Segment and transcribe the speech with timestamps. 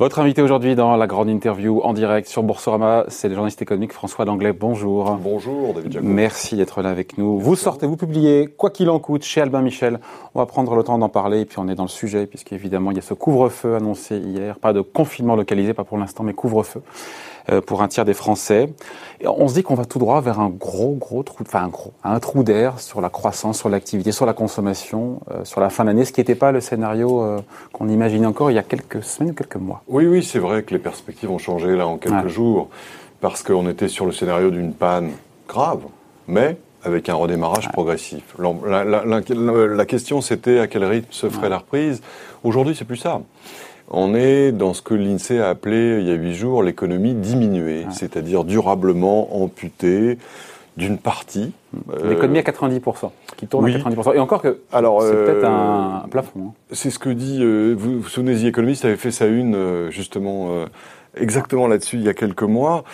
[0.00, 3.92] Votre invité aujourd'hui dans la grande interview en direct sur Boursorama, c'est le journaliste économique
[3.92, 4.54] François Langlais.
[4.54, 5.18] Bonjour.
[5.22, 6.08] Bonjour David Jacob.
[6.08, 7.38] Merci d'être là avec nous.
[7.38, 10.00] Vous sortez, vous publiez Quoi qu'il en coûte chez Albin Michel.
[10.34, 12.92] On va prendre le temps d'en parler et puis on est dans le sujet puisqu'évidemment
[12.92, 14.58] il y a ce couvre-feu annoncé hier.
[14.58, 16.80] Pas de confinement localisé, pas pour l'instant, mais couvre-feu.
[17.48, 18.68] Euh, pour un tiers des Français.
[19.20, 21.68] Et on se dit qu'on va tout droit vers un gros, gros trou, enfin un
[21.68, 25.70] gros, un trou d'air sur la croissance, sur l'activité, sur la consommation, euh, sur la
[25.70, 27.40] fin de l'année, ce qui n'était pas le scénario euh,
[27.72, 29.82] qu'on imaginait encore il y a quelques semaines ou quelques mois.
[29.88, 32.68] Oui, oui, c'est vrai que les perspectives ont changé là en quelques jours,
[33.20, 35.12] parce qu'on était sur le scénario d'une panne
[35.48, 35.80] grave,
[36.28, 38.22] mais avec un redémarrage progressif.
[38.38, 39.20] La, la, la,
[39.66, 42.02] la question, c'était à quel rythme se ferait la reprise.
[42.44, 43.20] Aujourd'hui, c'est plus ça
[43.90, 47.86] on est dans ce que l'INSEE a appelé il y a huit jours l'économie diminuée,
[47.90, 50.18] c'est-à-dire durablement amputée
[50.76, 51.52] d'une partie.
[51.90, 54.14] Euh, l'économie à 90%, qui tourne à 90%.
[54.14, 56.40] Et encore que c'est peut-être un, euh, plafond.
[56.40, 56.52] Hein.
[56.70, 60.64] C'est ce que dit, euh, vous vous souvenez, The Economist avait fait sa une justement
[61.16, 62.84] exactement là-dessus il y a quelques mois.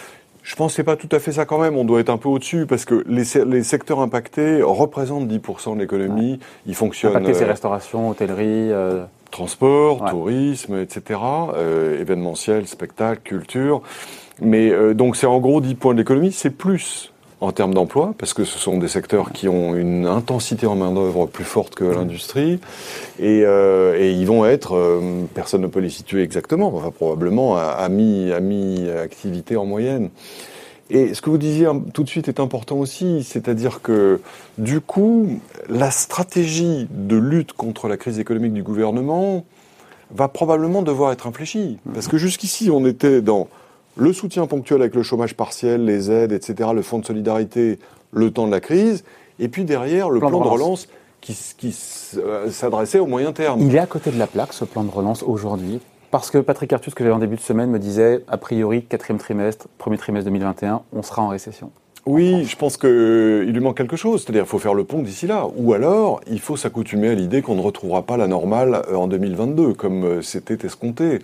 [0.43, 1.77] Je pense que c'est pas tout à fait ça quand même.
[1.77, 5.81] On doit être un peu au-dessus parce que les, les secteurs impactés représentent 10% de
[5.81, 6.39] l'économie.
[6.67, 7.17] Ils fonctionnent.
[7.17, 8.71] Impactés, c'est restauration, hôtellerie.
[9.31, 11.21] Transport, tourisme, etc.
[11.55, 13.83] Euh, événementiel, spectacle, culture.
[14.41, 18.15] Mais euh, donc c'est en gros 10 points de l'économie, c'est plus en termes d'emploi,
[18.17, 21.85] parce que ce sont des secteurs qui ont une intensité en main-d'œuvre plus forte que
[21.85, 22.61] l'industrie,
[23.19, 27.57] et, euh, et, ils vont être, euh, personne ne peut les situer exactement, enfin probablement
[27.57, 30.09] à, à mi-activité en moyenne.
[30.89, 34.21] Et ce que vous disiez tout de suite est important aussi, c'est-à-dire que
[34.59, 39.45] du coup, la stratégie de lutte contre la crise économique du gouvernement
[40.13, 41.79] va probablement devoir être infléchie.
[41.93, 43.49] Parce que jusqu'ici, on était dans
[43.97, 47.81] le soutien ponctuel avec le chômage partiel, les aides, etc., le fonds de solidarité,
[48.13, 49.03] le temps de la crise,
[49.41, 50.87] et puis derrière, le plan, de relance,
[51.21, 53.61] qui, qui s'adressait au moyen terme.
[53.63, 55.81] Il est à côté de la plaque, ce plan de relance, aujourd'hui
[56.11, 59.19] parce que Patrick Artus, que j'avais en début de semaine, me disait, a priori, quatrième
[59.19, 61.71] trimestre, premier trimestre 2021, on sera en récession.
[62.07, 64.23] Oui, je pense qu'il lui manque quelque chose.
[64.23, 65.49] C'est-à-dire qu'il faut faire le pont d'ici là.
[65.57, 69.09] Ou alors, il faut s'accoutumer à l'idée qu'on ne retrouvera pas la normale euh, en
[69.09, 71.19] 2022, comme euh, c'était escompté.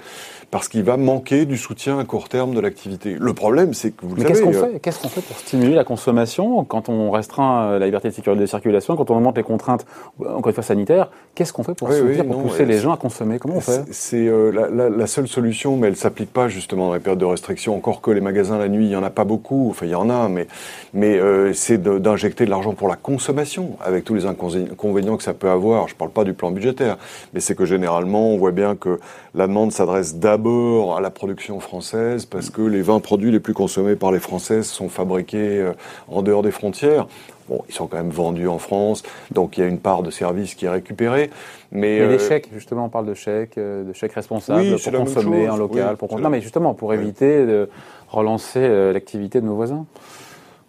[0.51, 3.17] Parce qu'il va manquer du soutien à court terme de l'activité.
[3.19, 4.45] Le problème, c'est que vous le Mais savez...
[4.45, 4.81] Qu'est-ce qu'on fait?
[4.81, 8.97] Qu'est-ce qu'on fait pour stimuler la consommation quand on restreint euh, la liberté de circulation,
[8.97, 9.87] quand on augmente les contraintes,
[10.19, 11.11] encore une fois, sanitaires?
[11.37, 13.39] Qu'est-ce qu'on fait pour soutenir, pour pousser les gens à consommer?
[13.39, 13.85] Comment on fait?
[13.93, 17.25] C'est la, la, la, seule solution, mais elle s'applique pas justement dans les périodes de
[17.25, 17.75] restriction.
[17.75, 19.69] Encore que les magasins la nuit, il y en a pas beaucoup.
[19.71, 20.49] Enfin, il y en a, mais
[20.95, 25.35] mais euh, c'est d'injecter de, l'argent pour la consommation, avec tous les inconvénients que ça
[25.35, 25.89] peut avoir.
[25.89, 26.99] Je ne parle pas du plan budgétaire,
[27.33, 28.99] mais c'est que généralement, on voit bien que
[29.35, 33.55] la demande s'adresse d'abord à la production française, parce que les 20 produits les plus
[33.55, 35.73] consommés par les Françaises sont fabriqués euh,
[36.09, 37.07] en dehors des frontières.
[37.49, 40.11] Bon, ils sont quand même vendus en France, donc il y a une part de
[40.11, 41.31] service qui est récupérée.
[41.73, 42.09] Mais euh...
[42.09, 45.97] les chèques, justement, on parle de chèques, euh, de chèques responsables pour consommer en local.
[45.97, 46.21] pour...
[46.21, 47.69] Non, mais justement, pour éviter de
[48.09, 49.87] relancer l'activité de nos voisins.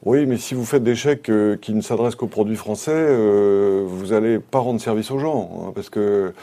[0.06, 3.84] Oui, mais si vous faites des chèques euh, qui ne s'adressent qu'aux produits français, euh,
[3.88, 6.34] vous n'allez pas rendre service aux gens, hein, parce que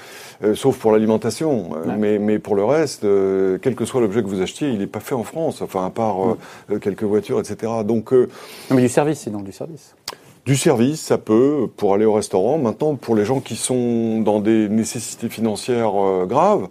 [0.43, 3.03] euh, sauf pour l'alimentation, mais, mais pour le reste,
[3.61, 5.91] quel que soit l'objet que vous achetiez, il n'est pas fait en France, enfin à
[5.91, 6.37] part
[6.81, 7.71] quelques voitures, etc.
[7.85, 8.27] Donc, non,
[8.71, 9.95] mais du service, sinon du service.
[10.47, 12.57] Du service, ça peut, pour aller au restaurant.
[12.57, 15.93] Maintenant, pour les gens qui sont dans des nécessités financières
[16.27, 16.69] graves,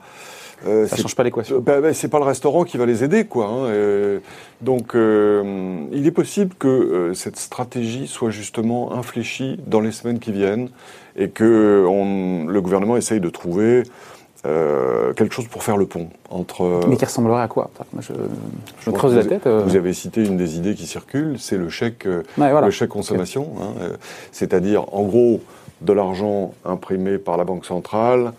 [0.67, 1.59] euh, ça change pas l'équation.
[1.59, 3.45] Bah, bah, c'est pas le restaurant qui va les aider, quoi.
[3.47, 4.19] Hein, euh,
[4.61, 10.19] donc, euh, il est possible que euh, cette stratégie soit justement infléchie dans les semaines
[10.19, 10.69] qui viennent
[11.15, 13.83] et que on, le gouvernement essaye de trouver
[14.45, 16.81] euh, quelque chose pour faire le pont entre.
[16.87, 17.69] Mais qui ressemblerait à quoi?
[17.93, 18.13] Moi, je,
[18.81, 19.47] je, creuse la tête.
[19.47, 23.91] Vous avez cité une des idées qui circulent, c'est le chèque, le chèque consommation, hein,
[24.31, 25.41] c'est-à-dire en gros
[25.81, 28.33] de l'argent imprimé par la banque centrale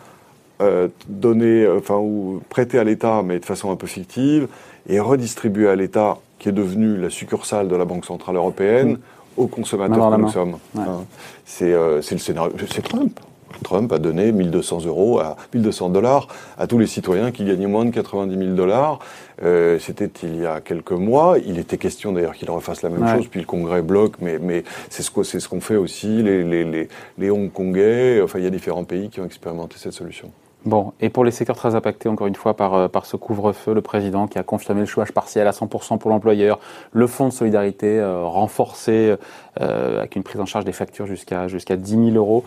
[0.60, 4.48] euh, donner, euh, enfin, ou prêter à l'État, mais de façon un peu fictive,
[4.88, 8.98] et redistribuer à l'État, qui est devenu la succursale de la Banque Centrale Européenne,
[9.36, 10.56] aux consommateurs que nous sommes.
[10.76, 11.04] Hein.
[11.44, 12.52] C'est euh, le scénario.
[12.70, 13.18] C'est Trump.
[13.64, 17.84] Trump a donné 1200 euros à 1200 dollars à tous les citoyens qui gagnaient moins
[17.84, 19.00] de 90 000 dollars.
[19.42, 21.36] Euh, C'était il y a quelques mois.
[21.44, 24.64] Il était question d'ailleurs qu'il refasse la même chose, puis le Congrès bloque, mais, mais
[24.88, 26.22] c'est ce qu'on ce fait aussi.
[26.22, 29.92] Les, les, les, les Hongkongais, enfin il y a différents pays qui ont expérimenté cette
[29.92, 30.30] solution.
[30.66, 33.72] Bon, et pour les secteurs très impactés, encore une fois, par, euh, par ce couvre-feu,
[33.72, 36.58] le président qui a confirmé le chômage partiel à 100% pour l'employeur,
[36.92, 39.16] le fonds de solidarité euh, renforcé
[39.60, 42.44] euh, avec une prise en charge des factures jusqu'à jusqu'à 10 000 euros.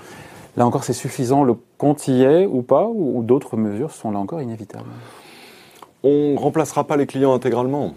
[0.57, 4.11] Là encore, c'est suffisant, le compte y est ou pas, ou, ou d'autres mesures sont
[4.11, 4.89] là encore inévitables?
[6.03, 7.93] On remplacera pas les clients intégralement.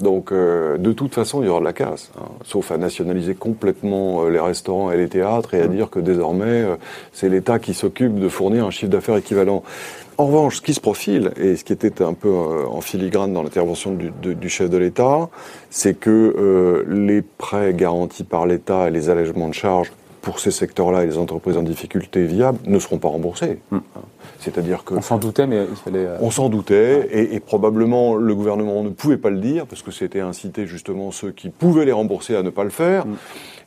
[0.00, 3.34] Donc, euh, de toute façon, il y aura de la casse, hein, sauf à nationaliser
[3.34, 5.72] complètement euh, les restaurants et les théâtres et à mmh.
[5.74, 6.76] dire que désormais, euh,
[7.12, 9.62] c'est l'État qui s'occupe de fournir un chiffre d'affaires équivalent.
[10.18, 13.42] En revanche, ce qui se profile, et ce qui était un peu en filigrane dans
[13.42, 15.28] l'intervention du, du, chef de l'État,
[15.70, 19.90] c'est que les prêts garantis par l'État et les allègements de charges
[20.22, 23.58] pour ces secteurs-là et les entreprises en difficulté viables ne seront pas remboursés.
[23.72, 23.80] Hmm.
[24.40, 26.06] C'est-à-dire que on s'en doutait, mais il fallait.
[26.06, 29.82] Euh, on s'en doutait, et, et, probablement le gouvernement ne pouvait pas le dire parce
[29.82, 33.06] que c'était inciter justement ceux qui pouvaient les rembourser à ne pas le faire.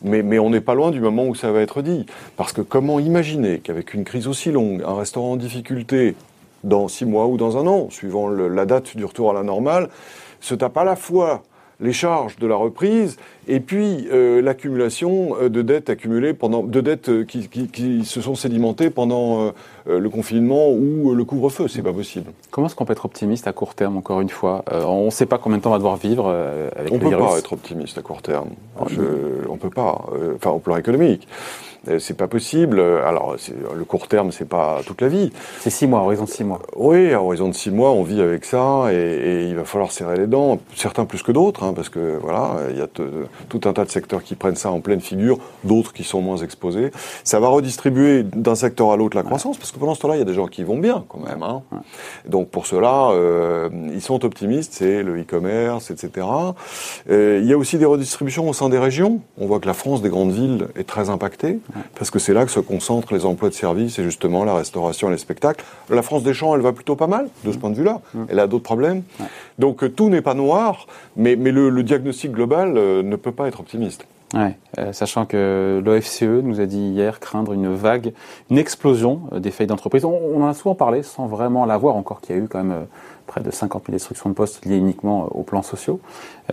[0.03, 2.05] Mais, mais, on n'est pas loin du moment où ça va être dit.
[2.35, 6.15] Parce que comment imaginer qu'avec une crise aussi longue, un restaurant en difficulté,
[6.63, 9.89] dans six mois ou dans un an, suivant la date du retour à la normale,
[10.39, 11.43] se tape à la fois
[11.79, 13.17] les charges de la reprise
[13.47, 18.21] et puis euh, l'accumulation euh, de dettes accumulées pendant de dettes euh, qui, qui, se
[18.21, 19.51] sont sédimentées pendant
[19.85, 22.31] le confinement ou le couvre-feu, c'est pas possible.
[22.51, 25.25] Comment est-ce qu'on peut être optimiste à court terme encore une fois On ne sait
[25.25, 26.29] pas combien de temps on va devoir vivre
[26.75, 27.15] avec on le virus.
[27.15, 28.49] On peut pas être optimiste à court terme.
[28.87, 29.01] Je,
[29.49, 30.05] on peut pas.
[30.35, 31.27] enfin, au plan économique.
[31.99, 32.81] C'est pas possible.
[32.81, 33.37] Alors,
[33.75, 35.31] le court terme, c'est pas toute la vie.
[35.59, 36.61] C'est six mois, horizon de six mois.
[36.75, 40.17] Oui, à horizon de six mois, on vit avec ça et, il va falloir serrer
[40.17, 40.59] les dents.
[40.75, 42.87] Certains plus que d'autres, hein, parce que voilà, il y a
[43.49, 46.37] tout un tas de secteurs qui prennent ça en pleine figure, d'autres qui sont moins
[46.37, 46.91] exposés.
[47.23, 50.19] Ça va redistribuer d'un secteur à l'autre la croissance, parce que pendant ce temps-là, il
[50.19, 51.43] y a des gens qui vont bien quand même.
[51.43, 51.61] Hein.
[52.27, 54.73] Donc pour cela, euh, ils sont optimistes.
[54.73, 56.27] C'est le e-commerce, etc.
[57.09, 59.21] Euh, il y a aussi des redistributions au sein des régions.
[59.37, 61.59] On voit que la France des grandes villes est très impactée
[61.95, 65.09] parce que c'est là que se concentrent les emplois de service et justement la restauration
[65.09, 65.63] et les spectacles.
[65.89, 68.01] La France des champs, elle va plutôt pas mal de ce point de vue-là.
[68.13, 68.23] Mm.
[68.29, 69.03] Elle a d'autres problèmes.
[69.59, 73.47] Donc euh, tout n'est pas noir, mais, mais le, diagnostic global euh, ne peut pas
[73.47, 74.05] être optimiste.
[74.35, 78.13] Euh, sachant que l'OFCE nous a dit hier craindre une vague,
[78.49, 80.03] une explosion des failles d'entreprise.
[80.03, 82.87] On, en a souvent parlé sans vraiment l'avoir encore, qu'il y a eu quand même
[83.27, 85.99] près de 50 000 destructions de postes liées uniquement euh, aux plans sociaux.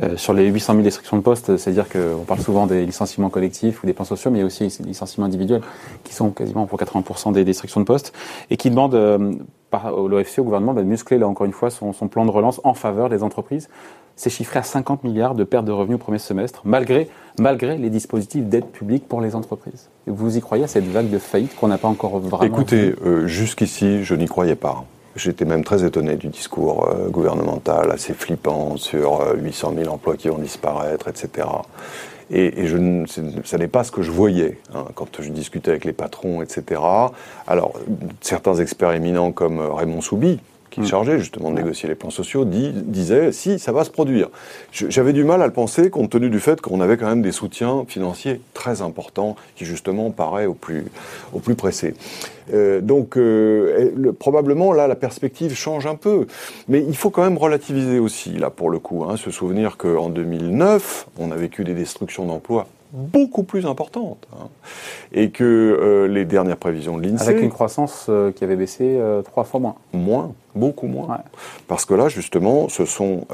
[0.03, 3.83] Euh, sur les 800 000 destructions de postes, c'est-à-dire qu'on parle souvent des licenciements collectifs
[3.83, 5.63] ou des plans sociaux, mais il y a aussi les licenciements individuels
[6.03, 8.13] qui sont quasiment pour 80% des destructions de postes
[8.51, 9.33] et qui demandent euh,
[9.71, 12.75] par l'OFC au gouvernement de muscler là encore une fois son, plan de relance en
[12.75, 13.69] faveur des entreprises.
[14.17, 17.09] C'est chiffré à 50 milliards de pertes de revenus au premier semestre, malgré,
[17.39, 19.89] malgré les dispositifs d'aide publique pour les entreprises.
[20.07, 23.27] Vous y croyez à cette vague de faillite qu'on n'a pas encore vraiment Écoutez, euh,
[23.27, 24.85] jusqu'ici, je n'y croyais pas.
[25.17, 30.17] J'étais même très étonné du discours euh, gouvernemental, assez flippant sur 800 euh, 000 emplois
[30.17, 31.49] qui vont disparaître, etc.
[32.31, 33.05] Et, et je,
[33.45, 36.81] ça n'est pas ce que je voyais hein, quand je discutais avec les patrons, etc.
[37.47, 37.75] Alors,
[38.21, 40.41] certains experts éminents comme Raymond Soubi,
[40.71, 40.87] qui est mm.
[40.87, 44.29] chargé justement de négocier les plans sociaux, dit, disait si ça va se produire.
[44.73, 47.33] J'avais du mal à le penser compte tenu du fait qu'on avait quand même des
[47.33, 50.85] soutiens financiers très importants qui justement paraît au plus,
[51.33, 51.95] au plus pressé.
[52.53, 56.27] Euh, donc euh, le, probablement là la perspective change un peu,
[56.69, 60.11] mais il faut quand même relativiser aussi là pour le coup, hein, se souvenir qu'en
[60.11, 64.27] 2009 on a vécu des destructions d'emplois beaucoup plus importante.
[64.33, 64.47] Hein.
[65.13, 67.29] Et que euh, les dernières prévisions de l'INSEE...
[67.29, 69.75] Avec une croissance euh, qui avait baissé euh, trois fois moins.
[69.93, 71.19] Moins, beaucoup moins.
[71.67, 73.27] Parce que là, justement, ce sont,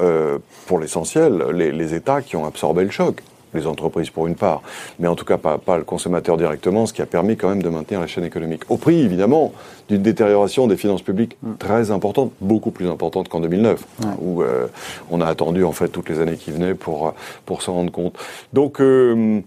[0.65, 3.21] pour l'essentiel, les, les États qui ont absorbé le choc
[3.53, 4.61] les entreprises pour une part,
[4.99, 7.61] mais en tout cas pas, pas, le consommateur directement, ce qui a permis quand même
[7.61, 8.63] de maintenir la chaîne économique.
[8.69, 9.53] Au prix, évidemment,
[9.89, 11.55] d'une détérioration des finances publiques mm.
[11.59, 13.83] très importante, beaucoup plus importante qu'en 2009,
[14.19, 14.67] où euh,
[15.09, 17.13] on a attendu en fait toutes les années qui venaient pour,
[17.45, 18.17] pour s'en rendre compte.
[18.53, 19.41] Donc, euh,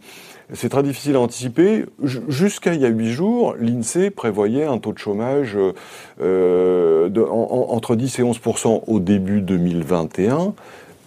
[0.53, 1.87] c'est très difficile à anticiper.
[2.03, 5.57] Jusqu'à il y a huit jours, l'INSEE prévoyait un taux de chômage
[6.21, 10.55] euh, de, entre 10 et 11% au début 2021.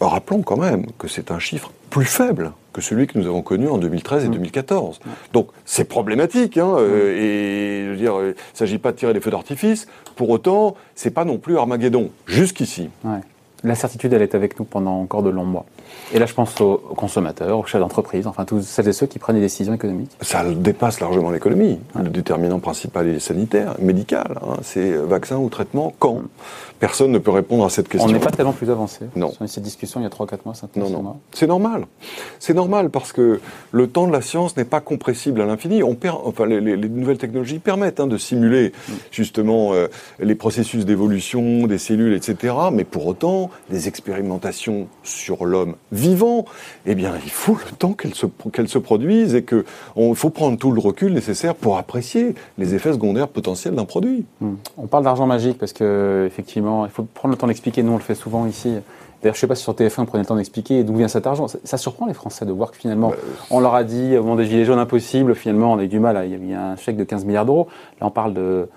[0.01, 3.67] Rappelons quand même que c'est un chiffre plus faible que celui que nous avons connu
[3.67, 4.99] en 2013 et 2014.
[4.99, 5.09] Mmh.
[5.33, 7.17] Donc c'est problématique, hein, euh, mmh.
[7.17, 9.87] et je veux dire, il ne s'agit pas de tirer des feux d'artifice.
[10.15, 12.91] Pour autant, c'est pas non plus Armageddon jusqu'ici.
[13.03, 13.21] Ouais.
[13.63, 15.65] L'incertitude, elle est avec nous pendant encore de longs mois.
[16.13, 19.19] Et là, je pense aux, consommateurs, aux chefs d'entreprise, enfin tous celles et ceux qui
[19.19, 20.11] prennent des décisions économiques.
[20.21, 21.79] Ça dépasse largement l'économie.
[21.95, 24.39] Le déterminant principal est sanitaire, médical.
[24.41, 24.57] Hein.
[24.61, 26.21] C'est vaccin ou traitement, quand?
[26.79, 28.07] Personne ne peut répondre à cette question.
[28.07, 29.05] On n'est pas tellement plus avancé.
[29.15, 29.31] Non.
[29.31, 31.15] Sur cette discussion il y a 3-4 mois, 5 Non, non.
[31.31, 31.85] C'est normal.
[32.39, 33.39] C'est normal parce que
[33.71, 35.81] le temps de la science n'est pas compressible à l'infini.
[35.81, 38.93] On perd, enfin, les, les, nouvelles technologies permettent hein, de simuler mm.
[39.09, 39.87] justement euh,
[40.19, 42.53] les processus d'évolution des cellules, etc.
[42.71, 46.45] Mais pour autant, des expérimentations sur l'homme vivant,
[46.85, 49.45] eh bien, il faut le temps qu'elles se, qu'elles se produisent et
[49.95, 54.25] on faut prendre tout le recul nécessaire pour apprécier les effets secondaires potentiels d'un produit.
[54.41, 54.55] Hmm.
[54.77, 57.83] On parle d'argent magique parce que effectivement, il faut prendre le temps d'expliquer.
[57.83, 58.75] Nous, on le fait souvent ici.
[59.21, 61.07] D'ailleurs, je ne sais pas si sur TF1 on prenait le temps d'expliquer d'où vient
[61.07, 61.47] cet argent.
[61.47, 63.15] Ça, surprend les Français de voir que finalement, bah,
[63.49, 65.99] on leur a dit au moment des Gilets jaunes impossible, finalement, on a eu du
[65.99, 66.23] mal.
[66.29, 67.67] Il y a un chèque de 15 milliards d'euros.
[67.99, 68.69] Là, on parle de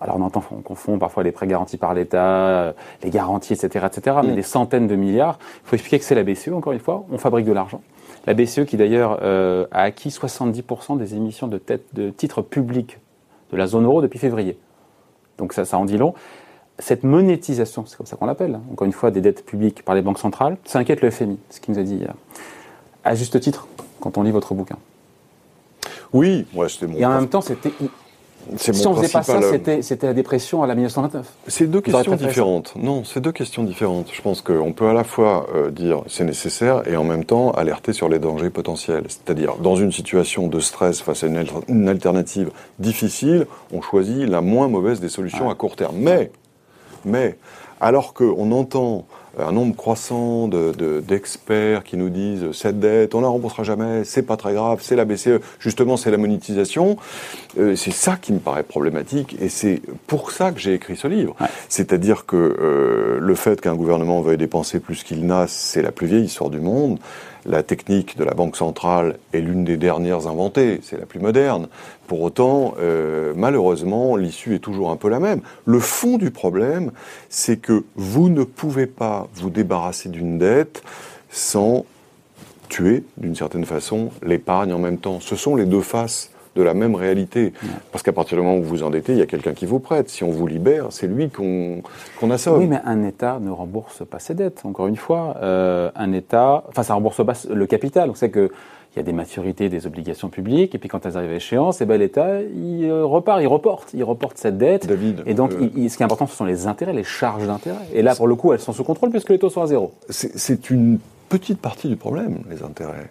[0.00, 2.72] alors on entend, on confond parfois les prêts garantis par l'État, euh,
[3.02, 4.36] les garanties, etc., etc., mais mm.
[4.36, 5.38] des centaines de milliards.
[5.64, 7.80] Il faut expliquer que c'est la BCE, encore une fois, on fabrique de l'argent.
[8.26, 12.98] La BCE qui d'ailleurs euh, a acquis 70% des émissions de, tête, de titres publics
[13.52, 14.56] de la zone euro depuis février.
[15.38, 16.14] Donc ça, ça en dit long.
[16.78, 20.02] cette monétisation, c'est comme ça qu'on l'appelle, encore une fois, des dettes publiques par les
[20.02, 22.14] banques centrales, ça inquiète le FMI, ce qu'il nous a dit hier.
[23.04, 23.68] À juste titre,
[24.00, 24.76] quand on lit votre bouquin.
[26.12, 26.96] Oui, moi c'était mon.
[26.96, 27.72] Et en même temps, c'était.
[28.56, 31.26] Si on ne faisait pas ça, euh, c'était la dépression à la 1929.
[31.48, 32.74] C'est deux questions différentes.
[32.76, 34.08] Non, c'est deux questions différentes.
[34.12, 37.50] Je pense qu'on peut à la fois euh, dire c'est nécessaire et en même temps
[37.52, 39.04] alerter sur les dangers potentiels.
[39.08, 44.68] C'est-à-dire, dans une situation de stress face à une, alternative difficile, on choisit la moins
[44.68, 45.96] mauvaise des solutions à court terme.
[45.96, 46.30] Mais,
[47.04, 47.36] mais,
[47.80, 49.06] alors qu'on entend
[49.38, 54.22] un nombre croissant d'experts de, qui nous disent cette dette, on la remboursera jamais, c'est
[54.22, 56.96] pas très grave, c'est la BCE, justement c'est la monétisation.
[57.58, 61.06] Euh, c'est ça qui me paraît problématique et c'est pour ça que j'ai écrit ce
[61.08, 61.36] livre.
[61.68, 66.06] C'est-à-dire que euh, le fait qu'un gouvernement veuille dépenser plus qu'il n'a, c'est la plus
[66.06, 66.98] vieille histoire du monde.
[67.46, 71.68] La technique de la Banque centrale est l'une des dernières inventées, c'est la plus moderne.
[72.06, 75.40] Pour autant, euh, malheureusement, l'issue est toujours un peu la même.
[75.66, 76.90] Le fond du problème,
[77.28, 80.82] c'est que vous ne pouvez pas vous débarrasser d'une dette
[81.28, 81.84] sans
[82.70, 85.20] tuer, d'une certaine façon, l'épargne en même temps.
[85.20, 87.52] Ce sont les deux faces de la même réalité.
[87.92, 89.80] Parce qu'à partir du moment où vous vous endettez, il y a quelqu'un qui vous
[89.80, 90.08] prête.
[90.08, 91.82] Si on vous libère, c'est lui qu'on
[92.20, 92.58] qu'on assomme.
[92.58, 94.62] Oui, mais un État ne rembourse pas ses dettes.
[94.64, 98.08] Encore une fois, euh, un État, enfin, ça rembourse pas le capital.
[98.08, 98.50] Donc c'est que
[98.94, 101.80] il y a des maturités des obligations publiques, et puis quand elles arrivent à échéance,
[101.80, 104.86] et eh ben l'État, il euh, repart, il reporte, il reporte cette dette.
[104.86, 107.84] David, et donc, euh, ce qui est important, ce sont les intérêts, les charges d'intérêt.
[107.92, 109.92] Et là, pour le coup, elles sont sous contrôle puisque les taux sont à zéro.
[110.10, 113.10] C'est une petite partie du problème, les intérêts.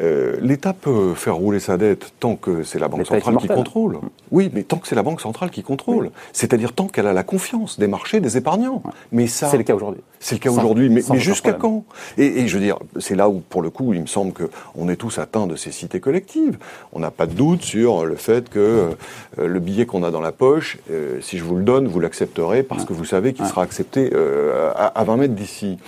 [0.00, 3.98] Euh, L'État peut faire rouler sa dette tant que c'est la Banque centrale qui contrôle.
[4.30, 6.10] Oui, mais tant que c'est la Banque centrale qui contrôle.
[6.32, 8.82] C'est-à-dire tant qu'elle a la confiance des marchés, des épargnants.
[9.12, 10.02] Mais ça, c'est le cas aujourd'hui.
[10.18, 10.88] C'est le cas aujourd'hui.
[10.88, 11.84] Mais, mais jusqu'à quand?
[12.18, 14.50] Et, et, je veux dire, c'est là où, pour le coup, il me semble que
[14.74, 16.58] on est tous atteints de ces cités collectives.
[16.92, 18.90] On n'a pas de doute sur le fait que
[19.38, 22.00] euh, le billet qu'on a dans la poche, euh, si je vous le donne, vous
[22.00, 24.10] l'accepterez parce que vous savez qu'il sera accepté
[24.76, 25.78] à, à 20 mètres d'ici.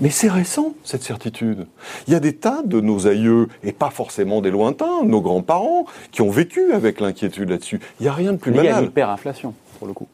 [0.00, 1.66] Mais c'est récent cette certitude.
[2.06, 5.86] Il y a des tas de nos aïeux et pas forcément des lointains, nos grands-parents,
[6.12, 7.80] qui ont vécu avec l'inquiétude là-dessus.
[8.00, 8.72] Il n'y a rien de plus Mais banal.
[8.72, 10.08] Il y a l'hyperinflation, pour le coup.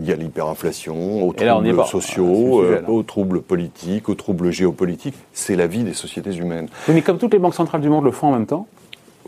[0.00, 5.16] Il y a l'hyperinflation, aux troubles sociaux, euh, aux troubles politiques, aux troubles géopolitiques.
[5.32, 6.68] C'est la vie des sociétés humaines.
[6.86, 8.68] Oui, mais comme toutes les banques centrales du monde le font en même temps.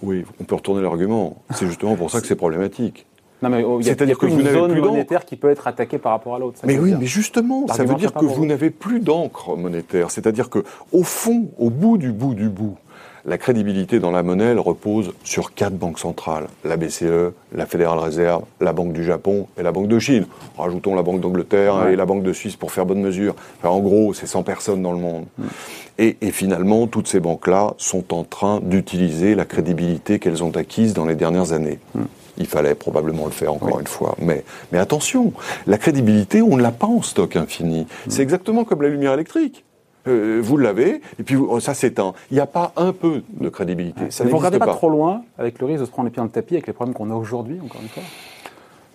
[0.02, 1.42] Oui, on peut retourner l'argument.
[1.50, 3.06] C'est justement pour ça que c'est problématique.
[3.42, 5.66] Non, mais oh, il y a, C'est-à-dire que vous n'avez zone monétaire qui peut être
[5.66, 6.60] attaquée par rapport à l'autre.
[6.64, 10.10] Mais oui, mais justement, ça veut dire que vous n'avez plus d'encre monétaire.
[10.10, 12.76] C'est-à-dire que, au fond, au bout du bout du bout,
[13.24, 16.46] la crédibilité dans la monnaie, elle repose sur quatre banques centrales.
[16.64, 20.26] La BCE, la Fédérale Réserve, la Banque du Japon et la Banque de Chine.
[20.56, 23.34] Rajoutons la Banque d'Angleterre et la Banque de Suisse pour faire bonne mesure.
[23.62, 25.26] en gros, c'est 100 personnes dans le monde.
[25.38, 25.44] Mm.
[25.98, 30.94] Et, et, finalement, toutes ces banques-là sont en train d'utiliser la crédibilité qu'elles ont acquise
[30.94, 31.78] dans les dernières années.
[31.94, 32.02] Mm.
[32.38, 34.16] Il fallait probablement le faire encore une fois.
[34.18, 35.34] Mais, mais attention,
[35.66, 37.82] la crédibilité, on ne l'a pas en stock infini.
[37.82, 37.86] Mm.
[38.08, 39.64] C'est exactement comme la lumière électrique.
[40.08, 42.14] Euh, vous l'avez, et puis oh, ça s'éteint.
[42.30, 44.10] Il n'y a pas un peu de crédibilité.
[44.10, 46.20] Ça ne vous regardez pas, trop loin, avec le risque de se prendre les pieds
[46.20, 48.02] dans le tapis, avec les problèmes qu'on a aujourd'hui, encore une fois.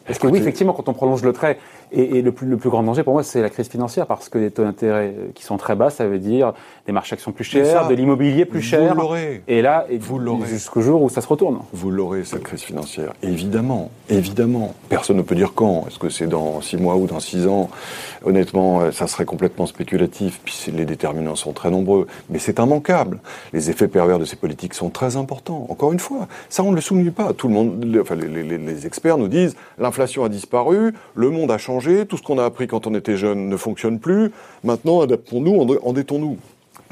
[0.07, 1.57] Parce que oui, effectivement, quand on prolonge le trait,
[1.91, 4.37] et, le, plus, le, plus, grand danger pour moi, c'est la crise financière, parce que
[4.37, 6.53] les taux d'intérêt qui sont très bas, ça veut dire
[6.85, 8.93] des marchés actions plus chers, de l'immobilier plus cher.
[8.93, 9.43] Vous l'aurez.
[9.47, 10.47] Et là, et vous l'aurez.
[10.47, 11.59] Jusqu'au jour où ça se retourne.
[11.73, 13.13] Vous l'aurez, cette crise financière.
[13.21, 14.73] Évidemment, évidemment.
[14.89, 15.85] Personne ne peut dire quand.
[15.87, 17.69] Est-ce que c'est dans six mois ou dans six ans?
[18.23, 22.07] Honnêtement, euh, ça serait complètement spéculatif, puis les déterminants sont très nombreux.
[22.29, 23.19] Mais c'est immanquable.
[23.53, 25.67] Les effets pervers de ces politiques sont très importants.
[25.69, 27.33] Encore une fois, ça, on ne le souligne pas.
[27.33, 31.51] Tout le monde, enfin, les, les, les experts nous disent l'inflation a disparu, le monde
[31.51, 31.74] a changé
[32.07, 34.31] tout ce qu'on a appris quand on était jeune ne fonctionne plus.
[34.63, 36.37] Maintenant, adaptons-nous, endettons-nous.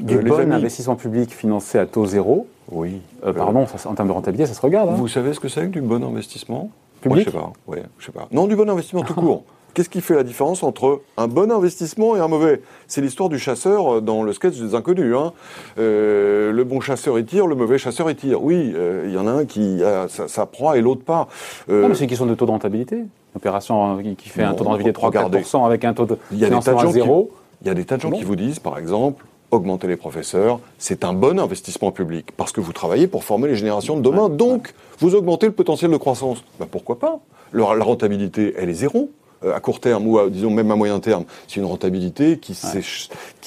[0.00, 2.48] Du euh, bon investissement public financé à taux zéro.
[2.70, 3.00] Oui.
[3.24, 4.90] Euh, pardon, en termes de rentabilité, ça se regarde.
[4.90, 4.94] Hein.
[4.96, 6.70] Vous savez ce que c'est que du bon investissement?
[7.00, 7.26] Public?
[7.26, 7.52] Je sais pas.
[7.66, 8.26] Ouais, je sais pas.
[8.32, 9.44] Non, du bon investissement tout court.
[9.74, 12.62] Qu'est-ce qui fait la différence entre un bon investissement et un mauvais?
[12.86, 15.14] C'est l'histoire du chasseur dans le sketch des inconnus.
[15.16, 15.32] Hein.
[15.78, 18.42] Euh, le bon chasseur il tire, le mauvais chasseur il tire.
[18.42, 18.72] Oui,
[19.04, 21.28] il y en a un qui a sa, proie et l'autre pas.
[21.68, 23.04] non, mais c'est une question de taux de rentabilité
[23.34, 26.44] opération qui fait un taux de rentabilité de 3-4% avec un taux de il y
[26.44, 27.32] a des tas de zéro.
[27.62, 30.60] il y a des tas de gens qui vous disent, par exemple, augmenter les professeurs,
[30.78, 34.28] c'est un bon investissement public, parce que vous travaillez pour former les générations de demain,
[34.28, 36.42] donc vous augmentez le potentiel de croissance.
[36.58, 37.20] Ben pourquoi pas?
[37.52, 39.10] La rentabilité, elle est zéro.
[39.44, 42.54] Euh, à court terme ou disons même à moyen terme, c'est une rentabilité qui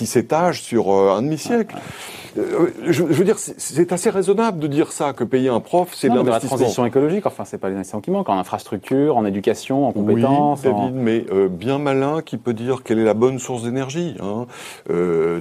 [0.06, 1.76] s'étage sur euh, un demi-siècle.
[2.38, 6.08] Euh, je, veux dire, c'est assez raisonnable de dire ça, que payer un prof, c'est
[6.08, 6.56] de l'investissement.
[6.56, 10.62] la transition écologique, enfin, c'est pas l'investissement qui manque, en infrastructure, en éducation, en compétences.
[10.64, 14.16] Oui, David, mais bien malin qui peut dire quelle est la bonne source d'énergie.
[14.22, 14.46] Hein.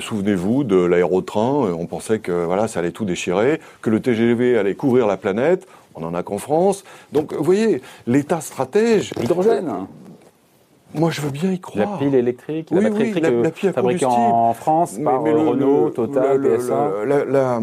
[0.01, 4.75] Souvenez-vous de l'aérotrain, on pensait que voilà, ça allait tout déchirer, que le TGV allait
[4.75, 5.67] couvrir la planète.
[5.95, 6.85] On n'en a qu'en France.
[7.13, 9.13] Donc, vous voyez, l'État stratège.
[9.19, 9.87] L'hydrogène
[10.95, 11.91] moi, je veux bien y croire.
[11.93, 14.55] La pile électrique, la Oui, batterie oui, électrique la- euh, la pile à fabriquée en
[14.55, 16.91] France par Mais- mais euh, le- Renault, le- Total, le- PSA.
[17.07, 17.61] La, la-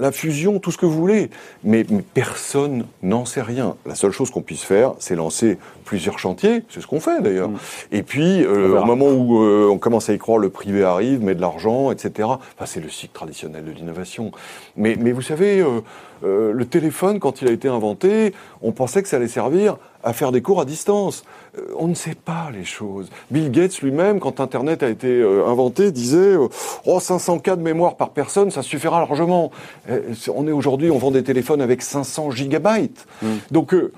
[0.00, 1.28] la fusion, tout ce que vous voulez.
[1.64, 3.74] Mais, mais personne n'en sait rien.
[3.84, 6.62] La seule chose qu'on puisse faire, c'est lancer plusieurs chantiers.
[6.70, 7.50] C'est ce qu'on fait d'ailleurs.
[7.50, 7.56] Mm.
[7.92, 11.22] Et puis, euh, au moment où euh, on commence à y croire, le privé arrive,
[11.22, 12.28] met de l'argent, etc.
[12.30, 14.30] Enfin, c'est le cycle traditionnel de l'innovation.
[14.76, 15.80] Mais, mais vous savez, euh,
[16.24, 20.12] euh, le téléphone, quand il a été inventé, on pensait que ça allait servir à
[20.12, 21.24] faire des cours à distance.
[21.58, 23.08] Euh, on ne sait pas les choses.
[23.30, 26.48] Bill Gates lui-même, quand Internet a été euh, inventé, disait euh,
[26.86, 29.50] oh 500K de mémoire par personne, ça suffira largement.
[29.90, 30.00] Euh,
[30.34, 33.06] on est aujourd'hui, on vend des téléphones avec 500 gigabytes.
[33.50, 33.92] Donc euh,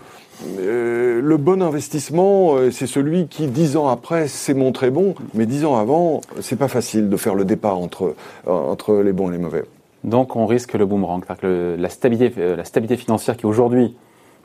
[0.59, 5.47] euh, le bon investissement, euh, c'est celui qui, dix ans après, s'est montré bon, mais
[5.47, 8.15] dix ans avant, c'est pas facile de faire le départ entre,
[8.47, 9.65] euh, entre les bons et les mauvais.
[10.03, 11.23] Donc on risque le boomerang.
[11.25, 13.97] C'est-à-dire que le- la, stabilité, euh, la stabilité financière qui aujourd'hui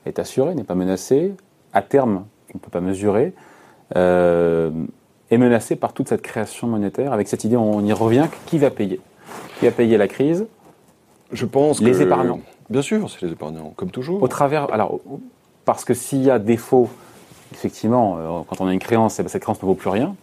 [0.06, 1.34] est assurée, n'est pas menacée,
[1.74, 3.34] à terme, on ne peut pas mesurer,
[3.96, 4.72] euh,
[5.32, 7.14] est menacée par toute cette création monétaire.
[7.14, 9.00] Avec cette idée, on y revient, qui va payer?
[9.60, 10.48] Qui va payer la crise?
[11.32, 12.40] Je pense Les que- épargnants.
[12.70, 14.22] Bien sûr, c'est les épargnants, comme toujours.
[14.22, 15.00] Au travers, alors,
[15.66, 16.88] parce que s'il y a défaut,
[17.52, 20.16] effectivement, euh, quand on a une créance, eh ben, cette créance ne vaut plus rien.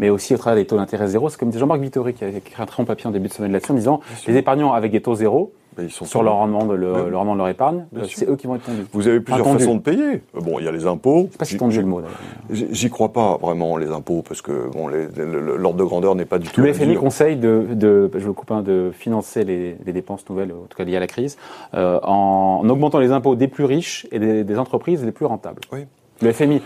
[0.00, 2.28] Mais aussi au travers des taux d'intérêt zéro, c'est comme disait Jean-Marc Vittori qui a
[2.28, 4.92] écrit un très bon papier en début de semaine là-dessus en disant les épargnants avec
[4.92, 5.52] des taux zéro
[5.82, 7.10] ils sont sur le rendement de, le, Ouais.
[7.10, 8.86] le rendement de leur épargne, euh, c'est eux qui vont être tendus.
[8.92, 9.64] Vous avez plusieurs Attendu.
[9.64, 10.22] façons de payer.
[10.36, 11.26] Euh, Bon, il y a les impôts.
[11.28, 12.00] Je sais pas si tendu le mot.
[12.00, 12.68] d'ailleurs.
[12.72, 16.48] J'y crois pas vraiment les impôts parce que bon, l'ordre de grandeur n'est pas du
[16.48, 16.60] tout.
[16.60, 20.52] Le FMI conseille de, de- je vous coupe, hein, de financer les, les dépenses nouvelles,
[20.52, 21.36] en tout cas liées à la crise,
[21.74, 25.26] euh, en, en augmentant les impôts des plus riches et des, des entreprises les plus
[25.26, 25.60] rentables.
[25.72, 25.80] Oui.
[26.20, 26.60] Le FMI,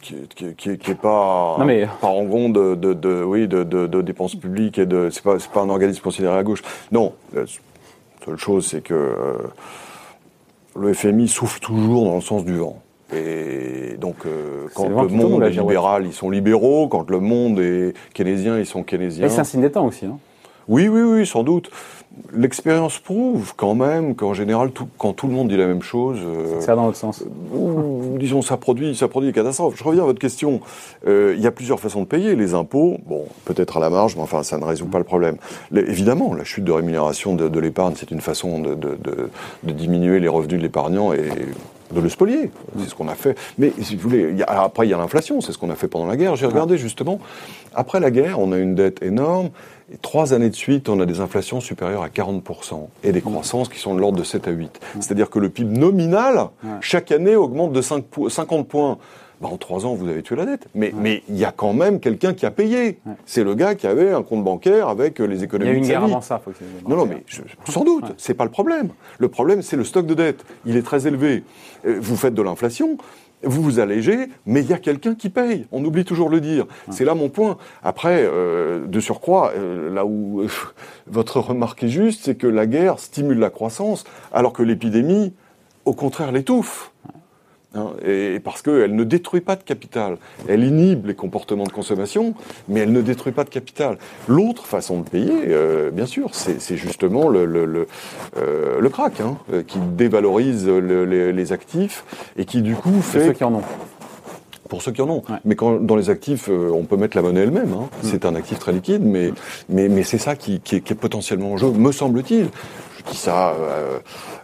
[0.00, 3.62] qui, qui, est- qui, est- qui est pas Non, mais- de, de, de- oui de,
[3.62, 6.62] de, dépenses publiques et de c'est pas c'est pas un organisme considéré à gauche.
[6.90, 7.12] Non,
[8.24, 9.38] seule chose c'est que euh,
[10.76, 12.80] le FMI souffle toujours dans le sens du vent.
[13.12, 16.86] Et donc, euh, quand le tourne monde est libéral, ils sont libéraux.
[16.86, 19.26] Quand le monde est keynésien, ils sont keynésiens.
[19.26, 20.06] et c'est un signe des temps aussi.
[20.06, 20.18] hein.
[20.68, 21.70] Oui, oui, oui, sans doute.
[22.34, 26.18] L'expérience prouve quand même qu'en général, tout- quand tout le monde dit la même chose,
[26.24, 27.24] euh, Ça dans l'autre sens.
[28.18, 29.76] disons, ça produit, ça produit des catastrophes.
[29.76, 30.60] Je reviens à votre question.
[31.06, 32.34] Euh, Il y a plusieurs façons de payer.
[32.36, 35.36] Les impôts, bon, peut-être à la marge, mais enfin, ça ne résout pas le problème.
[35.70, 40.20] Les- évidemment, la chute de rémunération de, de l'épargne, c'est une façon de- de diminuer
[40.20, 41.28] les revenus de l'épargnant et
[41.92, 42.50] de le spolier.
[42.78, 43.36] C'est ce qu'on a fait.
[43.58, 45.40] Mais si vous voulez, y a- après, il y a l'inflation.
[45.40, 46.36] C'est ce qu'on a fait pendant la guerre.
[46.36, 47.18] J'ai regardé justement.
[47.74, 49.50] Après la guerre, on a une dette énorme.
[49.92, 53.68] Et trois années de suite, on a des inflations supérieures à 40% et des croissances
[53.68, 54.78] qui sont de l'ordre de 7 à 8.
[55.00, 56.46] C'est-à-dire que le PIB nominal,
[56.80, 58.98] chaque année, augmente de 5 po- 50 points.
[59.40, 60.66] Bah, en trois ans, vous avez tué la dette.
[60.74, 63.00] Mais mais il y a quand même quelqu'un qui a payé.
[63.24, 65.74] C'est le gars qui avait un compte bancaire avec euh, les Il y économies a
[65.74, 66.38] une guerre avant ça.
[66.44, 67.40] Faut que c'est- Non, non, mais je-
[67.72, 68.90] sans doute, c'est pas le problème.
[69.18, 70.44] Le problème, c'est le stock de dette.
[70.66, 71.42] Il est très élevé.
[71.86, 72.98] Euh, Vous faites de l'inflation,
[73.42, 75.66] vous vous allégez, mais il y a quelqu'un qui paye.
[75.72, 76.66] On oublie toujours le dire.
[76.90, 77.56] C'est là mon point.
[77.82, 80.48] Après, euh, de surcroît, euh, là où euh,
[81.06, 85.32] votre remarque est juste, c'est que la guerre stimule la croissance, alors que l'épidémie,
[85.86, 86.92] au contraire, l'étouffe.
[87.76, 90.16] Hein, et parce qu'elle ne détruit pas de capital.
[90.48, 92.34] Elle inhibe les comportements de consommation,
[92.68, 93.96] mais elle ne détruit pas de capital.
[94.26, 97.86] L'autre façon de payer, euh, bien sûr, c'est justement le, le, le,
[98.38, 102.04] euh, le crack, hein, euh, qui dévalorise le- les, les actifs
[102.36, 103.62] et qui du coup fait ceux qui en ont.
[104.68, 105.22] pour ceux qui en ont.
[105.28, 105.36] Ouais.
[105.44, 107.72] Mais quand, dans les actifs, euh, on peut mettre la monnaie elle-même.
[107.72, 107.88] Hein.
[108.02, 109.32] C'est un actif très liquide, mais,
[109.68, 112.48] mais, mais c'est ça qui, qui, est, qui est potentiellement en jeu, me semble-t-il.
[112.98, 113.98] Je dis ça euh,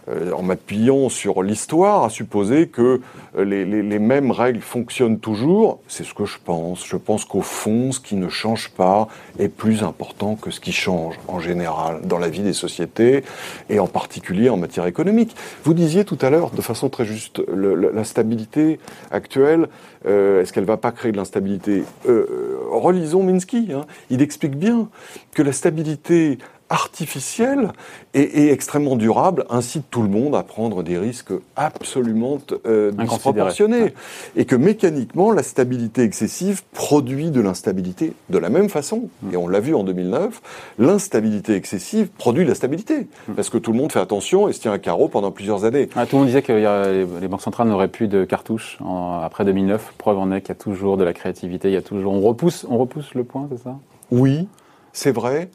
[0.09, 3.01] euh, en m'appuyant sur l'histoire, à supposer que
[3.37, 5.79] euh, les, les, mêmes règles fonctionnent toujours.
[5.87, 6.85] C'est ce que je pense.
[6.85, 9.07] Je pense qu'au fond, ce qui ne change pas
[9.39, 13.23] est plus important que ce qui change en général dans la vie des sociétés
[13.69, 15.35] et en particulier en matière économique.
[15.63, 18.79] Vous disiez tout à l'heure, de façon très juste, le- la stabilité
[19.11, 19.67] actuelle,
[20.05, 21.83] euh, est-ce qu'elle va pas créer de l'instabilité?
[22.07, 23.69] Euh, Relisons Minsky.
[23.73, 23.85] hein.
[24.09, 24.87] Il explique bien
[25.33, 26.37] que la stabilité
[26.69, 27.71] artificielle
[28.13, 33.93] et, et extrêmement durable incite tout le monde à prendre des risques absolument euh, disproportionnés.
[34.35, 39.09] Et que mécaniquement la stabilité excessive produit de l'instabilité de la même façon.
[39.31, 40.41] Et on l'a vu en 2009
[40.79, 43.07] l'instabilité excessive produit la stabilité.
[43.35, 45.89] Parce que tout le monde fait attention et se tient à carreau pendant plusieurs années.
[45.95, 48.77] Ah, tout le monde disait que a- les, les banques centrales n'auraient plus de cartouches
[48.81, 49.93] en- après 2009.
[49.97, 52.13] Preuve en est qu'il y a toujours de la créativité, il y a toujours.
[52.13, 53.75] On repousse, on repousse le point, c'est ça?
[54.11, 54.47] Oui,
[54.93, 55.49] c'est vrai.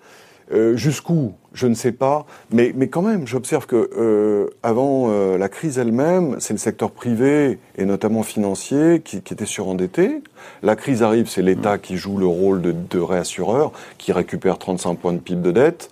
[0.52, 2.26] Euh, Jusqu'où Je ne sais pas.
[2.50, 6.90] Mais, mais quand même, j'observe que euh, avant euh, la crise elle-même, c'est le secteur
[6.90, 10.22] privé et notamment financier qui, qui était surendetté.
[10.62, 14.98] La crise arrive, c'est l'État qui joue le rôle de, de réassureur, qui récupère 35
[14.98, 15.90] points de PIB de dette.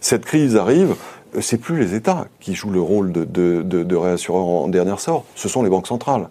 [0.00, 0.94] Cette crise arrive.
[1.40, 4.98] C'est plus les États qui jouent le rôle de, de, de, de réassureur en dernier
[4.98, 6.28] sort, ce sont les banques centrales.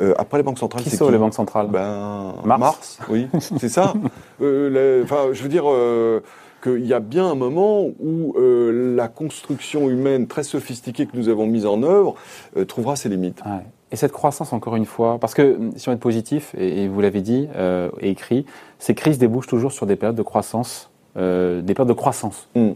[0.00, 1.66] Euh, après les banques centrales, Qui c'est sont qui les banques centrales?
[1.68, 2.98] Ben, Mars?
[3.08, 3.26] oui,
[3.58, 3.94] c'est ça.
[4.40, 6.20] Euh, les- je veux dire euh,
[6.62, 11.28] qu'il y a bien un moment où euh, la construction humaine très sophistiquée que nous
[11.28, 12.14] avons mise en œuvre
[12.56, 13.42] euh, trouvera ses limites.
[13.44, 13.64] Ouais.
[13.90, 16.88] Et cette croissance, encore une fois, parce que hum, si on est positif, et, et
[16.88, 18.46] vous l'avez dit euh, et écrit,
[18.78, 22.70] ces crises débouchent toujours sur des périodes de croissance, des périodes de croissance, Mm.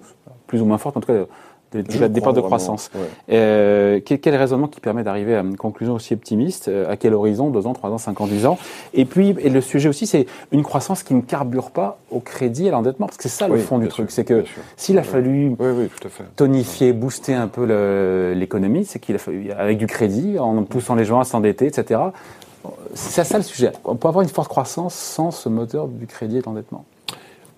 [0.47, 1.25] plus ou moins fortes, en tout cas
[1.73, 2.91] des crois périodes de vraiment, croissance.
[2.95, 3.01] ouais.
[3.31, 7.15] Euh, quel, quel raisonnement qui permet d'arriver à une conclusion aussi optimiste euh, À quel
[7.15, 8.59] horizon Deux ans, trois ans, cinq ans, dix ans?
[8.95, 12.67] Et puis, et le sujet aussi, c'est une croissance qui ne carbure pas au crédit
[12.67, 14.11] et à l'endettement, parce que c'est ça le fond du truc.
[14.11, 14.45] C'est que
[14.77, 15.89] s'il a fallu Oui,
[16.37, 17.65] tonifier, booster un peu
[18.35, 22.01] l'économie, c'est qu'il a fallu, avec du crédit, en poussant les gens à s'endetter, etc.
[22.95, 23.73] C'est ça le sujet.
[23.85, 26.85] On peut avoir une forte croissance sans ce moteur du crédit et de l'endettement?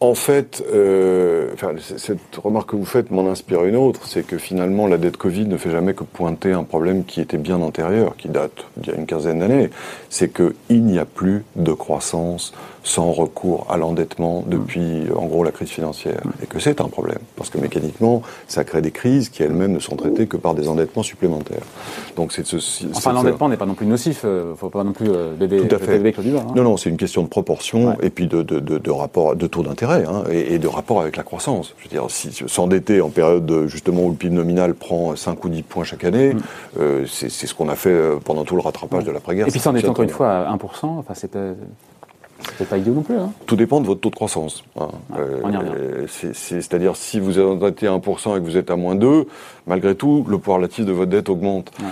[0.00, 4.86] En fait, euh, cette remarque que vous faites m'en inspire une autre, c'est que finalement
[4.86, 8.28] la dette Covid ne fait jamais que pointer un problème qui était bien antérieur, qui
[8.28, 9.70] date d'il y a une quinzaine d'années.
[10.08, 12.52] C'est qu'il n'y a plus de croissance
[12.88, 16.20] sans recours à l'endettement depuis, en gros, la crise financière.
[16.42, 19.78] Et que c'est un problème, parce que mécaniquement, ça crée des crises qui elles-mêmes ne
[19.78, 21.62] sont traitées que par des endettements supplémentaires.
[22.16, 22.88] Donc c'est ceci.
[22.94, 24.20] Enfin, l'endettement n'est pas non plus nocif.
[24.24, 25.98] Il ne faut pas non plus euh, bébé, Tout à fait.
[25.98, 26.46] bébé hein.
[26.56, 27.94] Non, non, c'est une question de proportion Ouais.
[28.02, 31.00] et puis de, de, de, de rapport, de taux d'intérêt hein, et, et de rapport
[31.00, 31.74] avec la croissance.
[31.78, 35.44] Je veux dire, si s'endetter en période de, justement où le PIB nominal prend 5
[35.44, 36.34] ou 10 points chaque année,
[36.80, 39.46] euh, c'est ce qu'on a fait euh, pendant tout le rattrapage de l'après-guerre.
[39.46, 39.48] Mm.
[39.48, 41.36] Et puis s'endetter encore une fois à 1%, enfin, c'est
[42.56, 43.16] c'est pas idiot non plus.
[43.16, 43.32] Hein.
[43.46, 44.64] Tout dépend de votre taux de croissance.
[44.78, 44.88] hein.
[45.18, 49.26] Euh, c'est- C'est-à-dire, si vous endetez à 1% et que vous êtes à moins 2,
[49.66, 51.70] malgré tout, le poids relatif de votre dette augmente.
[51.80, 51.86] Ouais.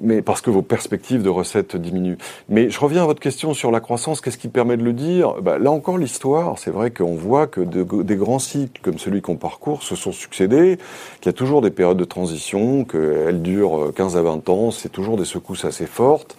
[0.00, 2.16] Mais parce que vos perspectives de recettes diminuent.
[2.48, 4.20] Mais je reviens à votre question sur la croissance.
[4.20, 5.34] Qu'est-ce qui permet de le dire?
[5.40, 9.22] Bah, Là encore, l'histoire, c'est vrai qu'on voit que de- des grands cycles comme celui
[9.22, 10.78] qu'on parcourt se sont succédés,
[11.20, 14.88] qu'il y a toujours des périodes de transition, qu'elles durent 15 à 20 ans, c'est
[14.90, 16.36] toujours des secousses assez fortes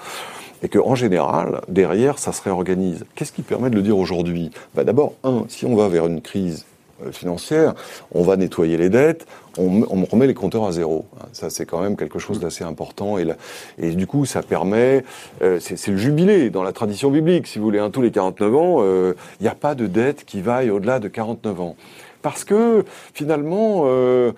[0.65, 3.05] et qu'en général, derrière, ça se réorganise.
[3.13, 4.49] Qu'est-ce qui permet de le dire aujourd'hui?
[4.73, 6.65] Bah D'abord, un, si on va vers une crise
[7.05, 7.75] euh, financière,
[8.11, 9.27] on va nettoyer les dettes,
[9.59, 11.05] on, remet les compteurs à zéro.
[11.21, 13.17] Hein, Ça, c'est quand même quelque chose d'assez important.
[13.19, 15.05] Et, du coup, ça permet,
[15.43, 18.55] euh, c'est le jubilé dans la tradition biblique, si vous voulez, hein, tous les 49
[18.55, 21.75] ans, euh, il n'y a pas de dette qui vaille au-delà de 49 ans.
[22.23, 23.83] Parce que, finalement...
[23.85, 24.31] euh,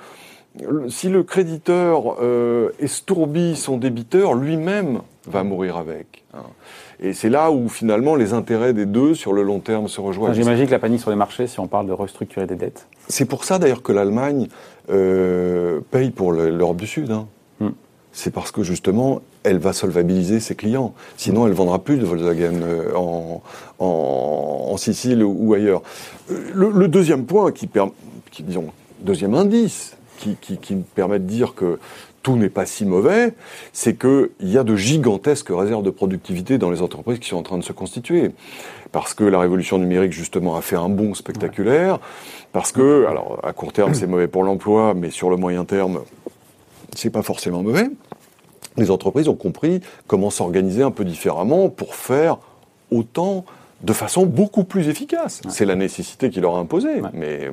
[0.60, 6.24] le- si le créditeur euh, estourbit son débiteur, lui-même va mourir avec.
[6.34, 6.40] hein.
[7.00, 10.34] Et c'est là où finalement les intérêts des deux sur le long terme se rejoignent.
[10.34, 12.88] J'imagine que la panique sur les marchés, si on parle de restructurer des dettes.
[13.08, 14.48] C'est pour ça d'ailleurs que l'Allemagne
[14.90, 17.12] euh, paye pour le- l'Europe du Sud.
[17.12, 17.28] hein.
[17.60, 17.70] Hmm.
[18.14, 20.94] C'est parce que justement, elle va solvabiliser ses clients.
[21.18, 23.44] Sinon, elle vendra plus de Volkswagen euh, en,
[23.80, 25.82] en, en Sicile ou, ailleurs.
[26.32, 27.92] Euh, Le, le deuxième point qui, permet,
[28.32, 28.66] qui disons,
[29.02, 31.78] deuxième indice qui, qui, qui me permet de dire que
[32.28, 33.34] tout n'est pas si mauvais,
[33.72, 37.42] c'est qu'il y a de gigantesques réserves de productivité dans les entreprises qui sont en
[37.42, 38.32] train de se constituer.
[38.92, 42.02] Parce que la révolution numérique, justement, a fait un bond spectaculaire.
[42.52, 46.02] Parce que, alors, à court terme, c'est mauvais pour l'emploi, mais sur le moyen terme,
[46.98, 47.90] c'est pas forcément mauvais.
[48.76, 52.40] Les entreprises ont compris comment s'organiser un peu différemment pour faire
[52.92, 53.46] autant
[53.84, 55.40] de façon beaucoup plus efficace.
[55.48, 57.00] C'est la nécessité qui leur a imposé.
[57.00, 57.10] Ouais.
[57.14, 57.52] Mais euh,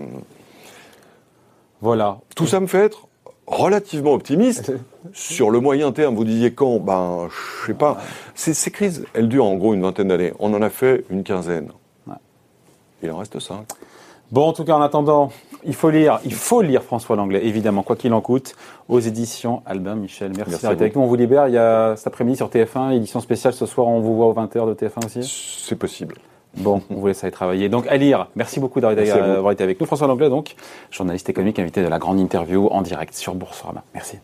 [1.81, 2.19] Voilà.
[2.35, 3.07] tout ça me fait être
[3.47, 4.73] relativement optimiste.
[5.13, 7.99] Sur le moyen terme, vous disiez quand Ben, je sais pas.
[8.35, 10.33] Ces, ces crises, elles durent en gros une vingtaine d'années.
[10.39, 11.71] On en a fait une quinzaine.
[12.07, 12.15] Ouais.
[13.03, 13.67] Il en reste cinq.
[14.33, 15.31] Bon, en tout cas, en attendant,
[15.65, 18.57] il faut lire, il faut lire François Langlais, évidemment, quoi qu'il en coûte,
[18.89, 20.33] aux éditions Albin Michel.
[20.35, 21.03] Merci, Merci été avec nous.
[21.03, 21.49] On vous libère.
[21.49, 23.53] Il y a cet après-midi sur TF1, édition spéciale.
[23.53, 25.63] Ce soir, on vous voit aux 20h de TF1 aussi?
[25.67, 26.17] C'est possible.
[26.57, 27.69] Bon, on vous laisse aller travailler.
[27.69, 28.29] Donc, à lire.
[28.37, 29.87] Merci beaucoup d'avoir été avec nous.
[29.87, 30.55] François Langlais, donc,
[30.91, 33.83] journaliste économique, invité de la grande interview en direct sur Boursorama.
[33.95, 34.19] Merci.